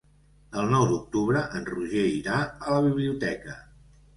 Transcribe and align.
El 0.61 0.69
nou 0.71 0.85
d'octubre 0.91 1.43
en 1.59 1.67
Roger 1.73 2.07
irà 2.15 2.41
a 2.49 2.75
la 2.79 2.83
biblioteca. 2.89 3.63